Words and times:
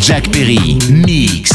Jack 0.00 0.32
Perry, 0.32 0.78
mix. 0.88 1.50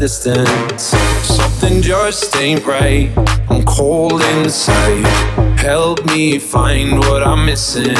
Distance. 0.00 0.96
Something 1.24 1.82
just 1.82 2.34
ain't 2.36 2.64
right. 2.64 3.12
I'm 3.50 3.62
cold 3.66 4.22
inside. 4.38 5.04
Help 5.58 6.06
me 6.06 6.38
find 6.38 6.98
what 7.00 7.22
I'm 7.22 7.44
missing. 7.44 7.94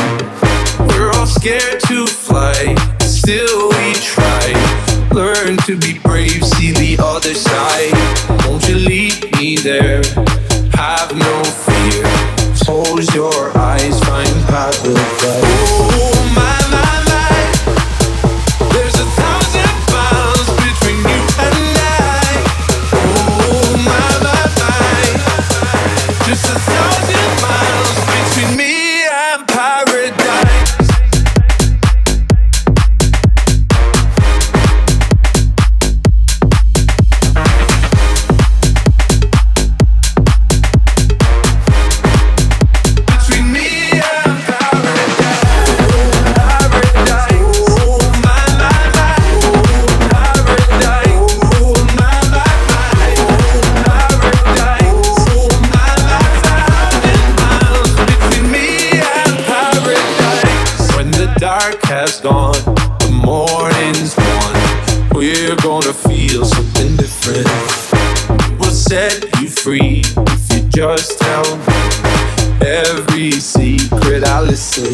We're 0.88 1.12
all 1.12 1.26
scared 1.26 1.78
to 1.88 2.06
fly, 2.06 2.74
still 3.00 3.68
we 3.68 3.92
try. 3.96 4.46
Learn 5.12 5.58
to 5.66 5.76
be 5.76 5.98
brave, 5.98 6.42
see 6.42 6.72
the 6.72 6.96
other 7.02 7.34
side. 7.34 7.92
Won't 8.46 8.66
you 8.66 8.76
lead 8.76 9.36
me 9.36 9.56
there? 9.56 10.02
Have 10.72 11.14
no 11.14 11.44
fear. 11.44 12.04
Close 12.64 13.14
your 13.14 13.54
eyes, 13.58 14.00
find 14.00 14.34
paradise. 14.48 16.09
set 68.90 69.22
you 69.40 69.46
free 69.46 70.02
if 70.02 70.52
you 70.52 70.68
just 70.68 71.16
tell 71.20 71.56
me 71.58 71.64
every 72.66 73.30
secret 73.30 74.24
I 74.24 74.40
listen. 74.40 74.92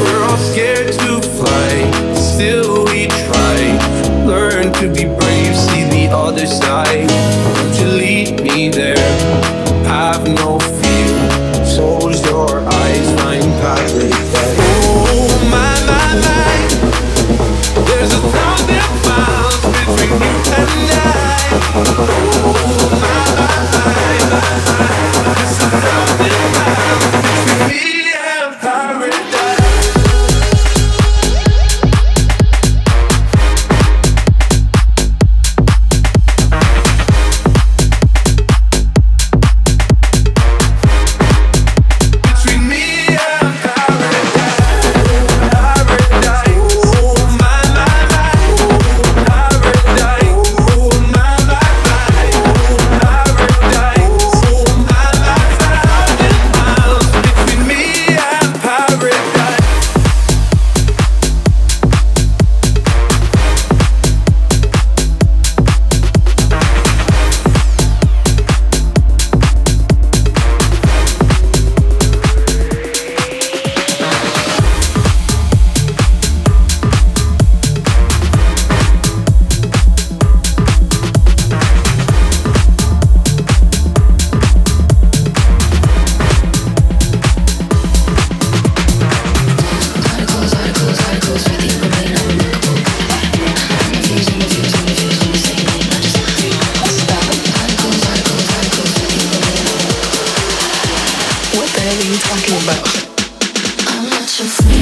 We're 0.00 0.24
all 0.24 0.36
scared 0.36 0.90
to 0.92 1.22
fly, 1.22 2.14
still 2.14 2.84
we 2.86 3.06
try. 3.06 4.26
Learn 4.26 4.72
to 4.80 4.88
be 4.92 5.04
brave, 5.04 5.54
see 5.54 5.84
the 5.84 6.08
other 6.10 6.46
side. 6.46 6.95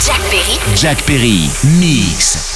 Jack 0.00 0.20
Perry. 0.30 0.74
Jack 0.74 0.98
Perry, 1.06 1.48
mix. 1.78 2.47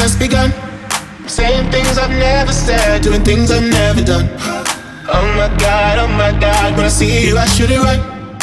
just 0.00 0.18
begun. 0.18 0.50
Saying 1.28 1.70
things 1.70 1.98
I've 1.98 2.10
never 2.10 2.52
said, 2.52 3.02
doing 3.02 3.22
things 3.22 3.50
I've 3.50 3.62
never 3.62 4.02
done. 4.02 4.26
Oh 5.12 5.26
my 5.36 5.48
god, 5.60 5.98
oh 5.98 6.08
my 6.08 6.32
god, 6.40 6.74
when 6.76 6.86
I 6.86 6.88
see 6.88 7.28
you, 7.28 7.36
I 7.36 7.46
should 7.46 7.70
it 7.70 7.80
right. 7.80 8.00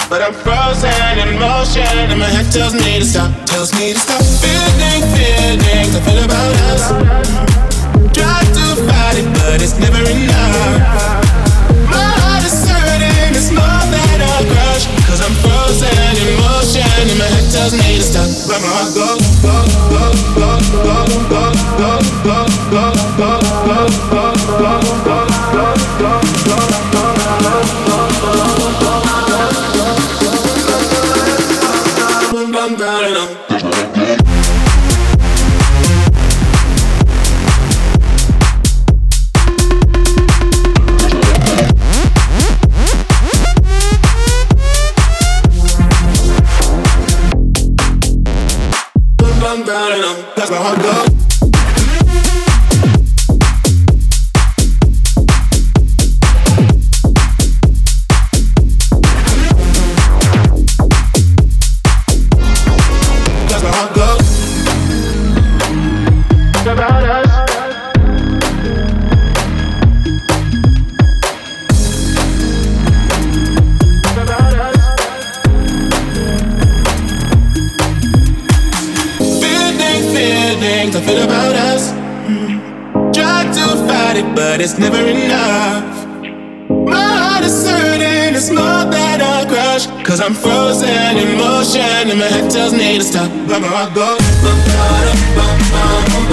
But 0.08 0.22
I'm 0.22 0.34
frozen 0.34 1.18
in 1.18 1.40
motion, 1.40 1.82
and 2.12 2.20
my 2.20 2.30
head 2.30 2.52
tells 2.54 2.74
me 2.76 3.00
to 3.00 3.06
stop, 3.06 3.32
tells 3.46 3.74
me 3.74 3.94
to 3.94 4.00
stop. 4.00 4.22
Feeling, 4.44 5.02
feelings 5.18 5.96
I 5.98 6.02
feel 6.06 6.24
about 6.30 6.54
us. 6.70 6.84
Try 8.14 8.40
to 8.58 8.66
fight 8.88 9.18
it, 9.18 9.28
but 9.42 9.60
it's 9.60 9.78
never 9.80 10.02
enough. 10.06 11.17
Cause 15.08 15.22
I'm 15.24 15.36
frozen 15.40 15.88
in 16.20 16.30
motion 16.44 16.84
and 16.84 17.18
my 17.18 17.26
head 17.26 17.48
tells 17.52 17.74
me 17.74 17.96
to 17.96 18.04
stop 18.04 18.28
But 18.48 18.60
my 18.60 18.68
heart 18.68 18.92
goes, 18.94 19.24
go, 19.42 19.56
go, 19.88 20.12
go, 20.36 20.52
go, 20.84 20.98
go, 21.32 21.48
go, 21.72 21.96
go, 22.24 22.40
go, 22.68 22.92
go, 23.16 23.32
go, 23.32 23.58
go. 23.58 23.88
goes, 24.58 25.06
goes 25.06 25.17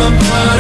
my 0.05 0.11
mind. 0.11 0.54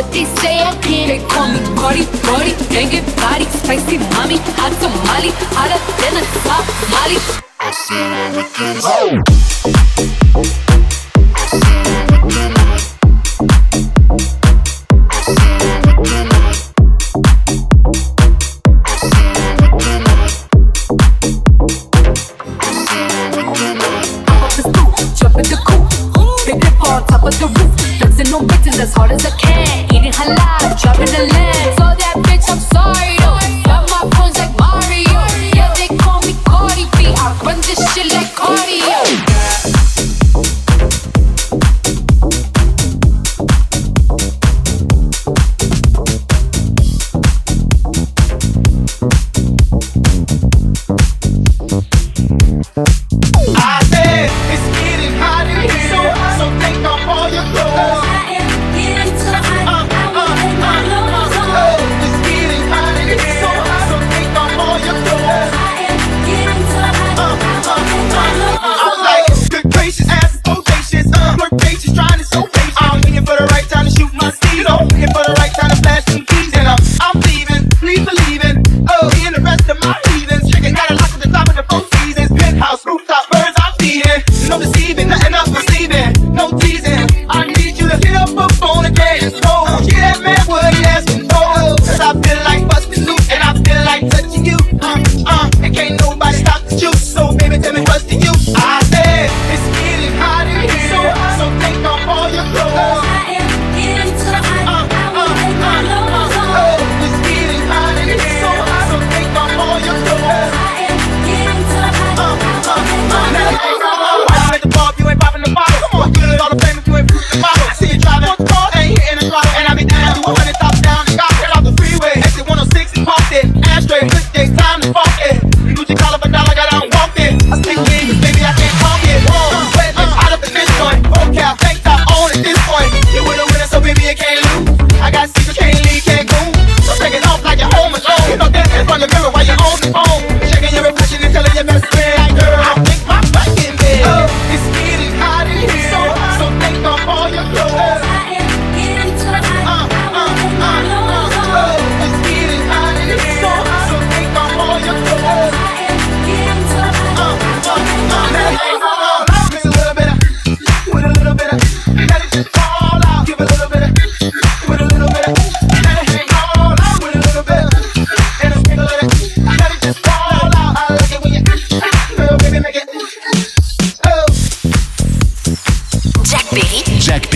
What 0.00 0.12
they 0.12 0.24
say 0.24 0.59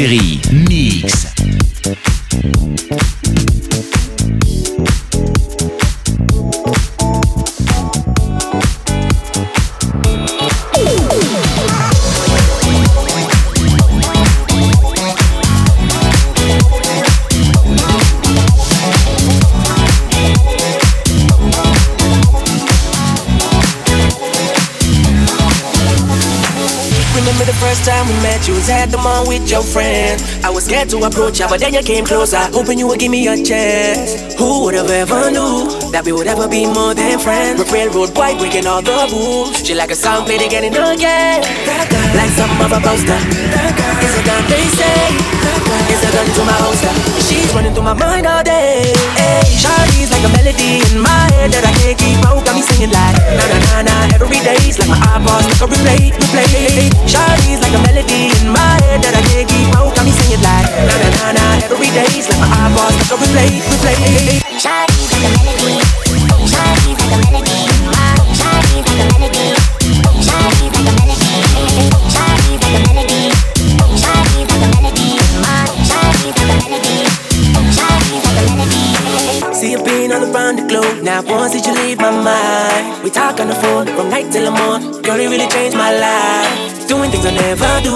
série. 0.04 0.73
Your 29.54 29.62
friend. 29.62 30.18
I 30.42 30.50
was 30.50 30.64
scared 30.66 30.90
to 30.90 30.98
approach 31.06 31.38
you, 31.38 31.46
but 31.46 31.60
then 31.60 31.72
you 31.72 31.82
came 31.82 32.04
closer, 32.04 32.42
hoping 32.50 32.76
you 32.76 32.88
would 32.88 32.98
give 32.98 33.10
me 33.10 33.28
a 33.28 33.36
chance. 33.38 34.34
Who 34.34 34.64
would 34.64 34.74
have 34.74 34.90
ever 34.90 35.30
knew 35.30 35.70
that 35.94 36.02
we 36.04 36.10
would 36.10 36.26
ever 36.26 36.48
be 36.48 36.66
more 36.66 36.92
than 36.92 37.20
friends? 37.20 37.62
We're 37.62 37.86
railroad 37.86 38.10
white, 38.18 38.36
breaking 38.38 38.66
all 38.66 38.82
the 38.82 38.98
rules. 39.14 39.62
She 39.64 39.74
like 39.74 39.92
a 39.92 39.94
song 39.94 40.26
played 40.26 40.42
again 40.42 40.64
and 40.64 40.74
again, 40.74 41.40
like 42.18 42.32
something 42.34 42.66
of 42.66 42.72
a 42.74 42.80
poster. 42.82 43.20
It's 44.02 44.16
a 44.18 44.22
gun 44.26 44.42
they 44.50 44.66
say, 44.74 44.98
it's 45.86 46.02
a 46.02 46.10
gun 46.10 46.26
to 46.34 46.42
my 46.50 46.58
holster. 46.58 47.13
Running 47.54 47.72
through 47.72 47.84
my 47.84 47.94
mind 47.94 48.26
all 48.26 48.42
day. 48.42 48.90
Hey, 49.14 49.46
Shawty's 49.46 50.10
like 50.10 50.26
a 50.26 50.30
melody 50.34 50.82
in 50.90 50.98
my 50.98 51.30
head 51.38 51.54
that 51.54 51.62
I 51.62 51.70
can't 51.78 51.94
keep 51.94 52.18
out. 52.26 52.42
Got 52.42 52.58
me 52.58 52.62
singing 52.66 52.90
like 52.90 53.14
na 53.38 53.44
na 53.46 53.58
na 53.62 53.86
na 53.86 53.96
every 54.18 54.42
day's 54.42 54.74
like 54.74 54.90
my 54.90 54.98
iPod 54.98 55.46
like 55.46 55.62
a 55.62 55.66
replay, 55.70 56.10
replay. 56.10 56.90
Shawty's 57.06 57.62
like 57.62 57.74
a 57.78 57.80
melody 57.86 58.34
in 58.42 58.50
my 58.50 58.74
head 58.90 59.06
that 59.06 59.14
I 59.14 59.22
can't 59.30 59.46
keep 59.46 59.70
out. 59.78 59.94
Got 59.94 60.02
me 60.02 60.10
singing 60.18 60.42
like 60.42 60.66
na 60.82 60.94
na 60.98 61.08
na 61.14 61.26
na 61.38 61.46
every 61.70 61.94
day's 61.94 62.26
like 62.26 62.42
my 62.42 62.50
iPod 62.50 62.90
like 62.90 63.12
a 63.14 63.16
replay, 63.22 63.62
replay. 63.70 64.42
Shorty 85.24 85.37
really 85.38 85.48
changed 85.48 85.76
my 85.76 85.90
life. 85.90 86.87
Doing 86.87 87.10
things 87.10 87.24
I 87.24 87.30
never 87.32 87.80
do. 87.82 87.94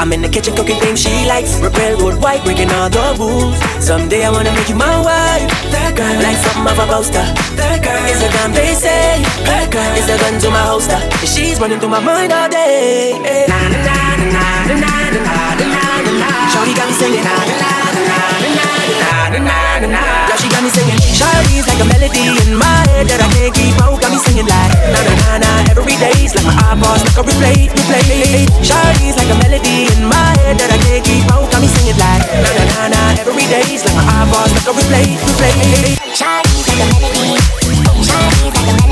I'm 0.00 0.12
in 0.12 0.22
the 0.22 0.28
kitchen 0.28 0.56
cooking 0.56 0.80
things 0.80 1.00
she 1.02 1.26
likes. 1.26 1.60
Rebel 1.60 1.98
road 2.00 2.22
white, 2.22 2.42
breaking 2.44 2.70
all 2.70 2.88
the 2.88 3.16
rules. 3.18 3.56
Someday 3.84 4.24
I 4.24 4.30
wanna 4.30 4.52
make 4.52 4.68
you 4.68 4.76
my 4.76 4.96
wife. 5.00 5.44
That 5.72 5.92
girl 5.94 6.16
like 6.24 6.38
something 6.38 6.72
of 6.72 6.78
a 6.78 6.86
poster. 6.86 7.24
That 7.56 7.84
girl 7.84 8.04
is 8.08 8.22
a 8.22 8.30
gun 8.32 8.52
they 8.52 8.72
say. 8.74 9.22
That 9.44 9.70
girl 9.70 9.92
is 10.00 10.08
a 10.08 10.16
gun 10.16 10.40
to 10.40 10.50
my 10.50 10.62
holster. 10.64 11.00
She's 11.26 11.60
running 11.60 11.80
through 11.80 11.90
my 11.90 12.00
mind 12.00 12.32
all 12.32 12.48
day. 12.48 13.12
Hey. 13.24 13.44
Na 13.48 13.60
na 13.68 13.78
na 14.32 14.74
na 14.74 14.80
na. 14.80 14.99
Shawty 16.50 16.74
got 16.74 16.88
me 16.88 16.94
singing 16.98 17.22
na 17.22 17.30
na 17.30 17.54
na 17.62 17.70
na 17.94 18.18
na 18.42 18.64
na 19.30 19.38
na 19.38 19.86
na 19.86 19.88
na. 19.94 20.36
She 20.36 20.48
got 20.50 20.62
me 20.62 20.70
singing. 20.70 20.98
Shawty's 21.14 21.66
like 21.70 21.78
a 21.78 21.86
melody 21.86 22.26
in 22.42 22.58
my 22.58 22.82
head 22.90 23.06
that 23.06 23.22
I 23.22 23.28
can't 23.30 23.54
keep 23.54 23.78
out. 23.78 24.00
Got 24.02 24.10
me 24.10 24.18
singing 24.18 24.50
like 24.50 24.74
na 24.90 25.00
na 25.06 25.14
na 25.14 25.46
na. 25.46 25.50
Every 25.70 25.96
day's 25.96 26.34
like 26.34 26.46
my 26.46 26.54
iPod 26.74 27.06
like 27.06 27.18
a 27.18 27.22
replay, 27.22 27.70
replay. 27.70 28.50
Shawty's 28.66 29.14
like 29.14 29.30
a 29.30 29.36
melody 29.38 29.86
in 29.94 30.02
my 30.10 30.34
head 30.42 30.58
that 30.58 30.74
I 30.74 30.78
can't 30.82 31.04
keep 31.06 31.24
out. 31.30 31.46
Got 31.54 31.62
me 31.62 31.68
singing 31.70 31.98
like 32.02 32.26
na 32.42 32.50
na 32.50 32.64
na 32.66 32.80
na. 32.98 33.02
Every 33.22 33.46
day's 33.46 33.86
like 33.86 33.94
my 33.94 34.04
iPod 34.26 34.50
like 34.50 34.66
a 34.66 34.74
replay, 34.74 35.06
replay. 35.22 35.94
Shawty's 36.10 36.66
like 36.66 36.82
a 36.82 36.86
melody. 36.90 37.38
Shawty's 38.02 38.54
like 38.58 38.58
a 38.58 38.74
melody. 38.74 38.89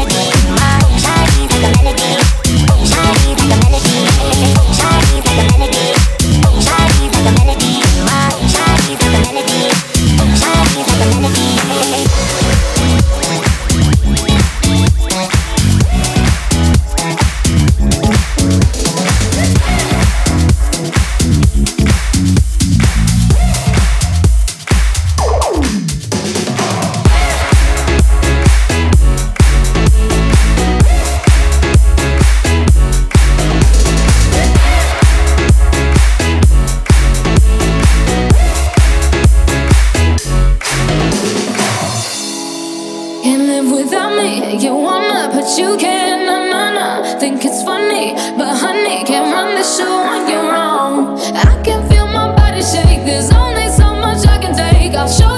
Can't 49.63 49.79
run 49.79 49.83
the 49.83 49.83
show 49.83 49.93
on 49.93 50.29
your 50.29 50.55
own. 50.55 51.19
I 51.37 51.63
can 51.63 51.89
feel 51.89 52.07
my 52.07 52.35
body 52.35 52.63
shake. 52.63 53.05
There's 53.05 53.31
only 53.31 53.69
so 53.69 53.95
much 53.95 54.27
I 54.27 54.39
can 54.39 54.55
take. 54.55 54.95
I'll 54.95 55.09
show 55.09 55.35
you 55.35 55.38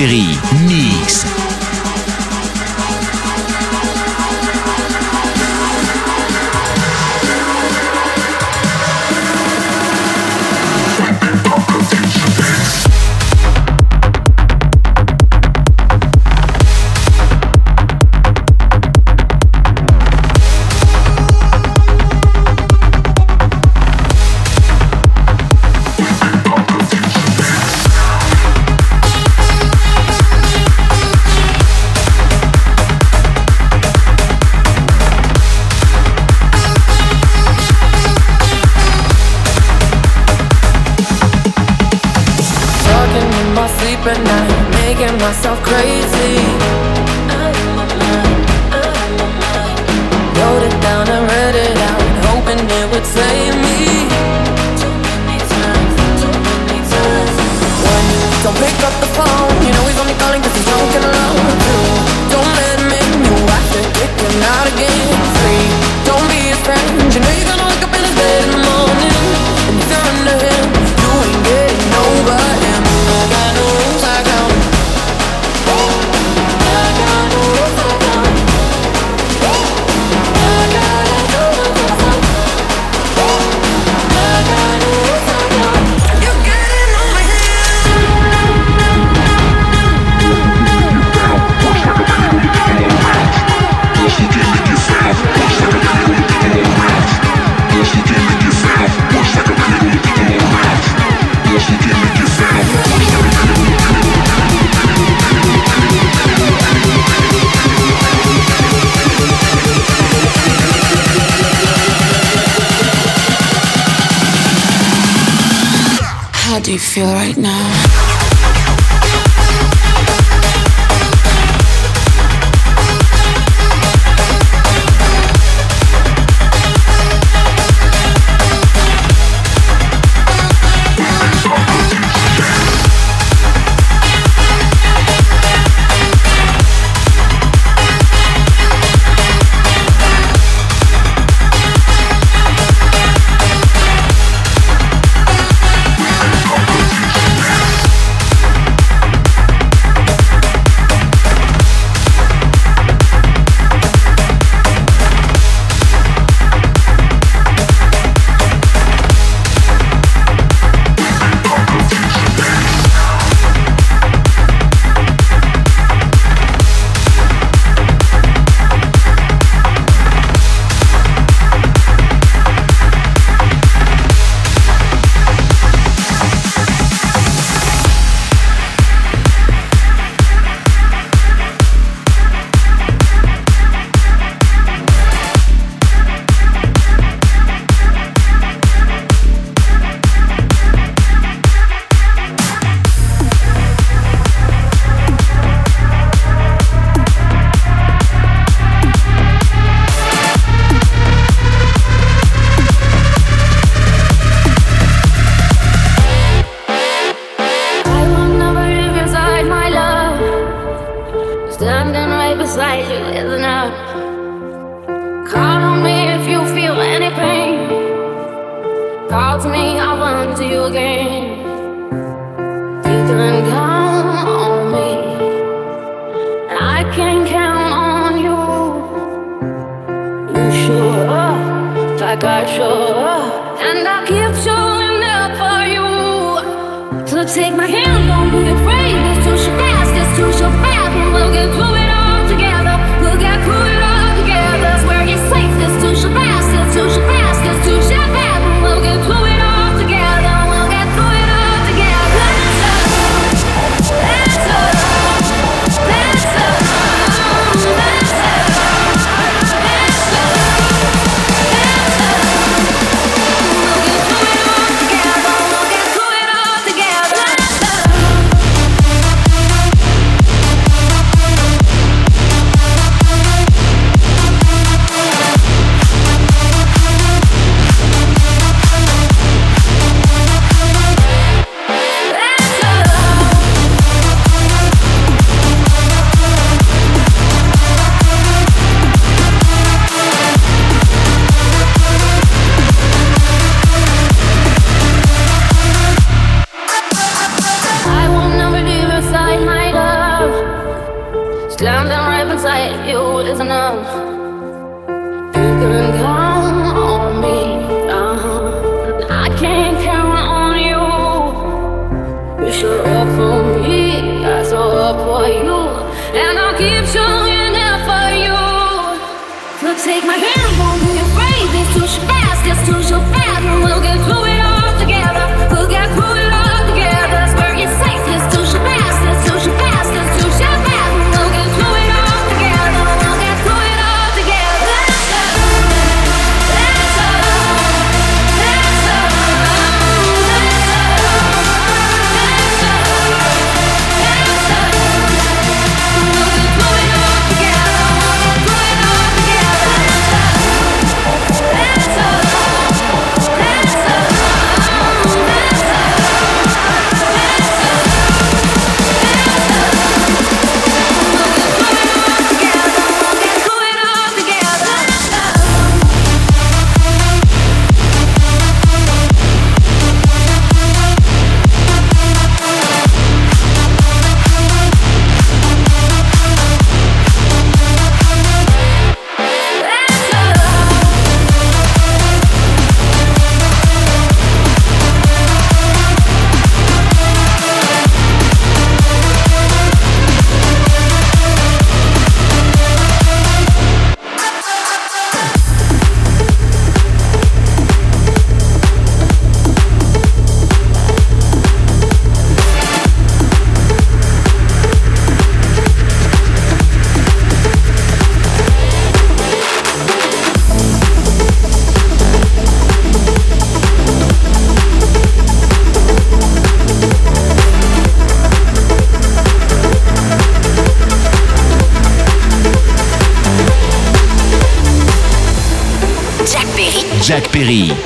Perry. 0.00 0.69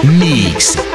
Mix. 0.05 0.94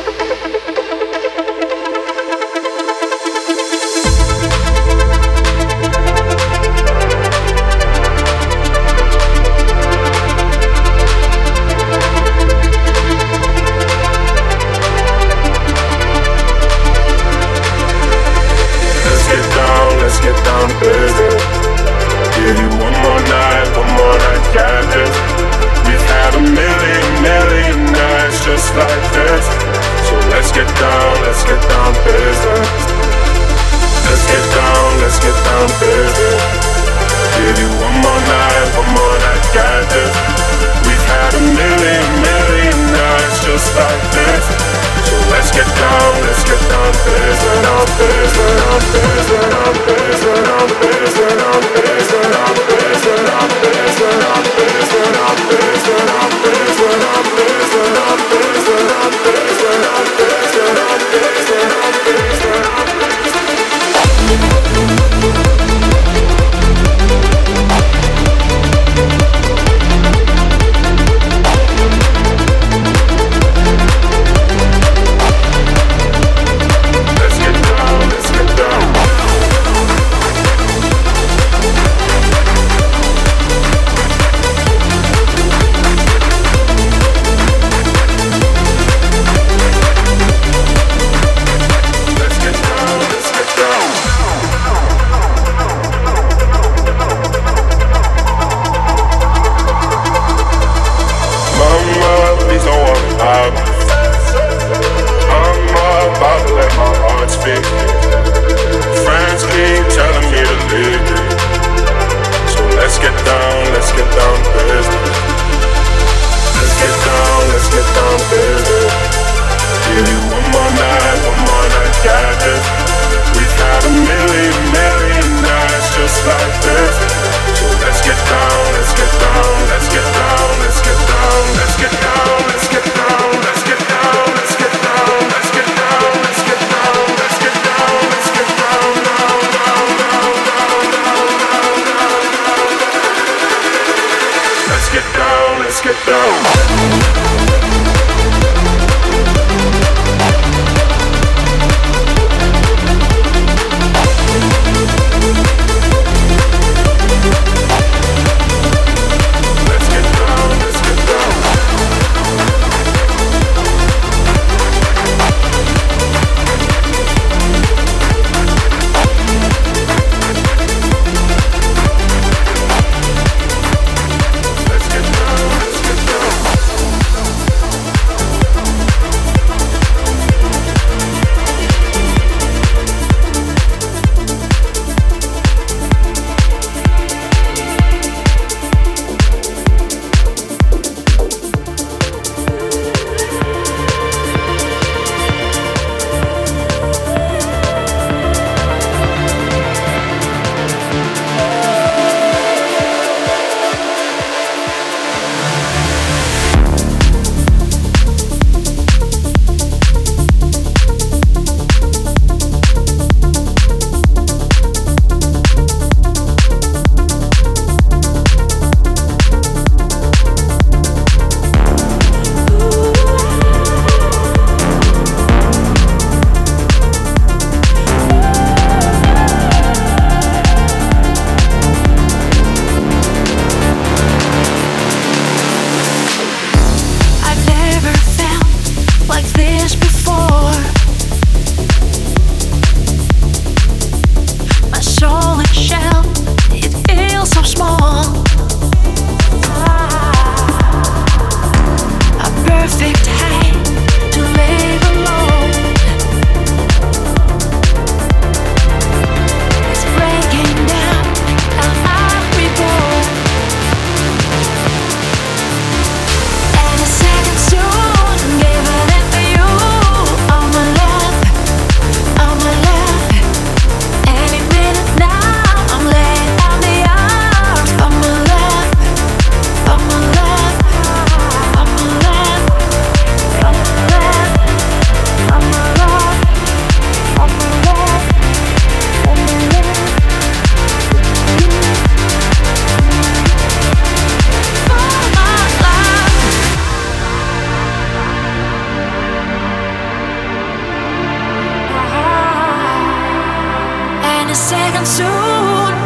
a 304.30 304.36
second 304.36 304.86
soon. 304.86 305.79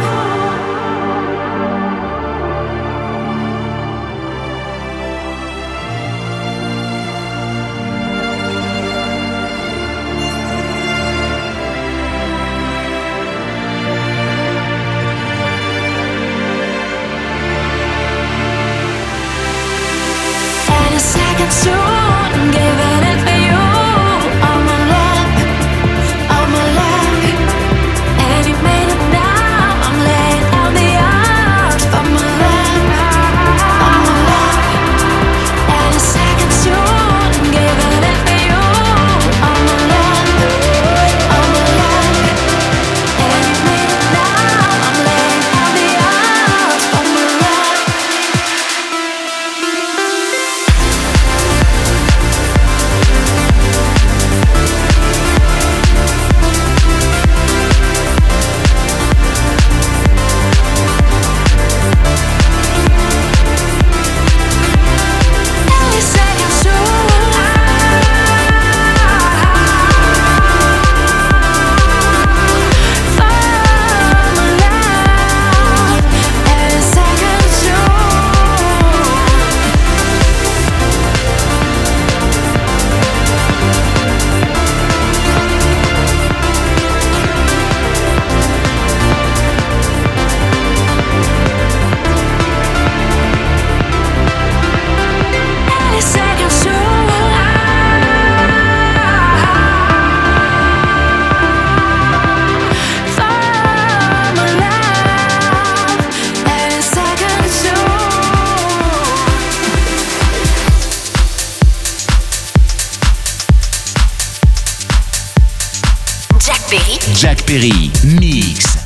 Jack 117.14 117.46
Perry, 117.46 117.92
mix. 118.04 118.83